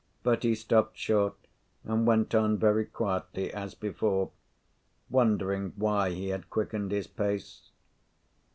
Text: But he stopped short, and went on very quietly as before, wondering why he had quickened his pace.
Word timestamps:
But 0.23 0.41
he 0.41 0.55
stopped 0.55 0.97
short, 0.97 1.35
and 1.83 2.07
went 2.07 2.33
on 2.33 2.57
very 2.57 2.85
quietly 2.85 3.53
as 3.53 3.75
before, 3.75 4.31
wondering 5.11 5.73
why 5.75 6.09
he 6.09 6.29
had 6.29 6.49
quickened 6.49 6.91
his 6.91 7.05
pace. 7.05 7.69